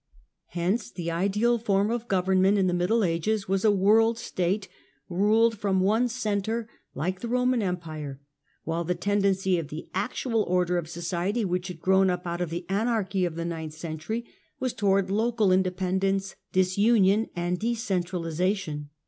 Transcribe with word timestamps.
Hence 0.57 0.89
the 0.89 1.11
ideal 1.11 1.59
form 1.59 1.91
of 1.91 2.07
government 2.07 2.57
in 2.57 2.65
the 2.65 2.73
Middle 2.73 3.03
Ages 3.03 3.47
was 3.47 3.63
a 3.63 3.69
World 3.69 4.17
State, 4.17 4.67
ruled 5.09 5.59
from 5.59 5.79
one 5.79 6.07
centre, 6.07 6.67
like 6.95 7.19
the 7.19 7.27
Eoman 7.27 7.61
Empire, 7.61 8.19
while 8.63 8.83
the 8.83 8.95
tendency 8.95 9.59
of 9.59 9.67
the 9.67 9.89
actual 9.93 10.41
order 10.41 10.79
of 10.79 10.89
society 10.89 11.45
which 11.45 11.67
had 11.67 11.79
grown 11.79 12.09
up 12.09 12.25
out 12.25 12.41
of 12.41 12.49
the 12.49 12.65
anarchy 12.67 13.25
of 13.25 13.35
the 13.35 13.45
ninth 13.45 13.73
century 13.75 14.25
was 14.59 14.73
towards 14.73 15.11
local 15.11 15.49
independ 15.49 16.03
ence, 16.03 16.35
disunion 16.51 17.29
and 17.35 17.59
decentralization. 17.59 18.89